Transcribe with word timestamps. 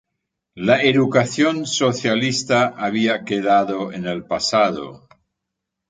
La 0.55 0.81
educación 0.81 1.67
socialista 1.67 2.69
había 2.75 3.23
quedado 3.23 3.91
en 3.93 4.07
el 4.07 4.25
pasado. 4.25 5.07